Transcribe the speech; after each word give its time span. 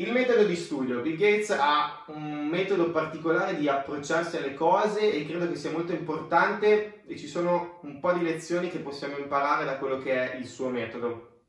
Il 0.00 0.12
metodo 0.12 0.44
di 0.44 0.56
studio. 0.56 1.02
Bill 1.02 1.16
Gates 1.16 1.50
ha 1.50 2.04
un 2.06 2.46
metodo 2.46 2.90
particolare 2.90 3.54
di 3.56 3.68
approcciarsi 3.68 4.38
alle 4.38 4.54
cose 4.54 5.12
e 5.12 5.26
credo 5.26 5.46
che 5.46 5.56
sia 5.56 5.70
molto 5.70 5.92
importante 5.92 7.02
e 7.06 7.18
ci 7.18 7.26
sono 7.26 7.80
un 7.82 8.00
po' 8.00 8.10
di 8.12 8.22
lezioni 8.22 8.70
che 8.70 8.78
possiamo 8.78 9.18
imparare 9.18 9.66
da 9.66 9.76
quello 9.76 9.98
che 9.98 10.32
è 10.32 10.36
il 10.36 10.46
suo 10.46 10.70
metodo. 10.70 11.42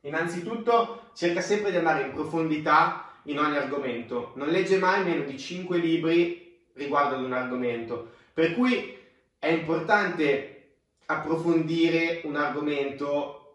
Innanzitutto 0.00 1.10
cerca 1.14 1.42
sempre 1.42 1.70
di 1.70 1.76
andare 1.76 2.04
in 2.04 2.14
profondità 2.14 3.10
in 3.24 3.40
ogni 3.40 3.58
argomento, 3.58 4.32
non 4.36 4.48
legge 4.48 4.78
mai 4.78 5.04
meno 5.04 5.24
di 5.24 5.38
5 5.38 5.76
libri 5.76 6.62
riguardo 6.76 7.16
ad 7.16 7.24
un 7.24 7.34
argomento, 7.34 8.12
per 8.32 8.54
cui 8.54 8.96
è 9.38 9.48
importante 9.48 10.76
approfondire 11.04 12.22
un 12.24 12.36
argomento 12.36 13.47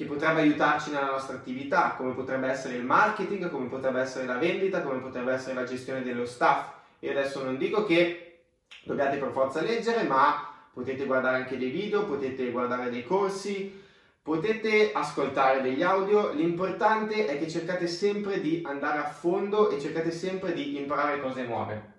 che 0.00 0.06
potrebbe 0.06 0.40
aiutarci 0.40 0.90
nella 0.90 1.10
nostra 1.10 1.34
attività, 1.34 1.92
come 1.94 2.14
potrebbe 2.14 2.48
essere 2.48 2.76
il 2.76 2.84
marketing, 2.84 3.50
come 3.50 3.66
potrebbe 3.66 4.00
essere 4.00 4.24
la 4.24 4.38
vendita, 4.38 4.80
come 4.80 4.98
potrebbe 4.98 5.34
essere 5.34 5.52
la 5.52 5.64
gestione 5.64 6.02
dello 6.02 6.24
staff. 6.24 6.72
Io 7.00 7.10
adesso 7.10 7.44
non 7.44 7.58
dico 7.58 7.84
che 7.84 8.44
dobbiate 8.82 9.18
per 9.18 9.30
forza 9.30 9.60
leggere, 9.60 10.04
ma 10.04 10.54
potete 10.72 11.04
guardare 11.04 11.36
anche 11.36 11.58
dei 11.58 11.68
video, 11.68 12.06
potete 12.06 12.50
guardare 12.50 12.88
dei 12.88 13.04
corsi, 13.04 13.78
potete 14.22 14.90
ascoltare 14.94 15.60
degli 15.60 15.82
audio. 15.82 16.32
L'importante 16.32 17.26
è 17.26 17.38
che 17.38 17.46
cercate 17.46 17.86
sempre 17.86 18.40
di 18.40 18.62
andare 18.64 19.00
a 19.00 19.10
fondo 19.10 19.68
e 19.68 19.78
cercate 19.78 20.12
sempre 20.12 20.54
di 20.54 20.78
imparare 20.78 21.20
cose 21.20 21.42
nuove. 21.42 21.92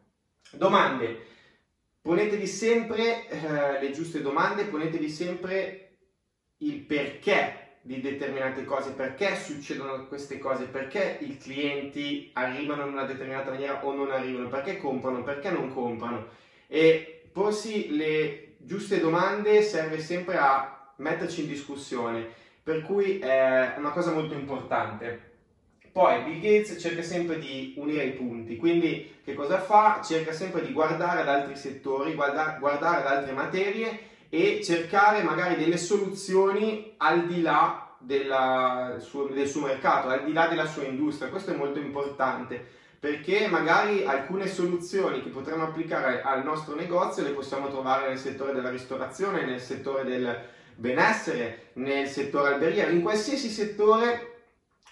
Domande. 0.53 1.27
Ponetevi 2.01 2.47
sempre 2.47 3.27
eh, 3.27 3.79
le 3.79 3.91
giuste 3.91 4.23
domande, 4.23 4.63
ponetevi 4.65 5.07
sempre 5.07 5.97
il 6.57 6.79
perché 6.79 7.60
di 7.81 7.99
determinate 7.99 8.63
cose, 8.63 8.91
perché 8.91 9.35
succedono 9.35 10.05
queste 10.05 10.37
cose, 10.37 10.65
perché 10.65 11.17
i 11.21 11.37
clienti 11.37 12.29
arrivano 12.33 12.85
in 12.85 12.93
una 12.93 13.05
determinata 13.05 13.49
maniera 13.49 13.83
o 13.83 13.93
non 13.93 14.11
arrivano, 14.11 14.47
perché 14.47 14.77
comprano, 14.77 15.23
perché 15.23 15.49
non 15.49 15.73
comprano. 15.73 16.27
E 16.67 17.23
porsi 17.31 17.95
le 17.95 18.53
giuste 18.57 18.99
domande 18.99 19.61
serve 19.63 19.99
sempre 19.99 20.37
a 20.37 20.93
metterci 20.97 21.41
in 21.41 21.47
discussione, 21.47 22.27
per 22.61 22.83
cui 22.83 23.17
è 23.17 23.73
una 23.77 23.89
cosa 23.89 24.11
molto 24.11 24.35
importante. 24.35 25.29
Poi 25.91 26.21
Bill 26.23 26.39
Gates 26.39 26.79
cerca 26.79 27.01
sempre 27.01 27.37
di 27.37 27.73
unire 27.75 28.03
i 28.05 28.11
punti, 28.11 28.55
quindi 28.55 29.15
che 29.25 29.33
cosa 29.33 29.59
fa? 29.59 30.01
Cerca 30.01 30.31
sempre 30.31 30.65
di 30.65 30.71
guardare 30.71 31.19
ad 31.21 31.27
altri 31.27 31.55
settori, 31.55 32.13
guarda, 32.13 32.55
guardare 32.59 33.01
ad 33.01 33.07
altre 33.07 33.33
materie 33.33 33.99
e 34.33 34.61
cercare 34.63 35.23
magari 35.23 35.57
delle 35.57 35.75
soluzioni 35.75 36.93
al 36.97 37.27
di 37.27 37.41
là 37.41 37.95
della, 37.97 38.95
suo, 38.99 39.25
del 39.25 39.45
suo 39.45 39.65
mercato, 39.65 40.07
al 40.07 40.23
di 40.23 40.31
là 40.31 40.47
della 40.47 40.65
sua 40.65 40.83
industria. 40.83 41.29
Questo 41.29 41.51
è 41.51 41.55
molto 41.55 41.79
importante 41.79 42.65
perché 42.97 43.47
magari 43.47 44.05
alcune 44.05 44.47
soluzioni 44.47 45.21
che 45.21 45.29
potremmo 45.29 45.63
applicare 45.63 46.21
al 46.21 46.45
nostro 46.45 46.75
negozio 46.75 47.23
le 47.23 47.31
possiamo 47.31 47.67
trovare 47.67 48.07
nel 48.07 48.17
settore 48.17 48.53
della 48.53 48.69
ristorazione, 48.69 49.43
nel 49.43 49.59
settore 49.59 50.05
del 50.05 50.39
benessere, 50.75 51.71
nel 51.73 52.07
settore 52.07 52.53
alberghiero, 52.53 52.91
in 52.91 53.01
qualsiasi 53.01 53.49
settore 53.49 54.27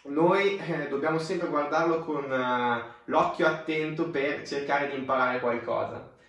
noi 0.03 0.57
eh, 0.57 0.89
dobbiamo 0.89 1.17
sempre 1.17 1.47
guardarlo 1.47 2.03
con 2.03 2.29
uh, 2.29 2.81
l'occhio 3.05 3.47
attento 3.47 4.09
per 4.09 4.45
cercare 4.45 4.89
di 4.89 4.97
imparare 4.97 5.39
qualcosa. 5.39 6.17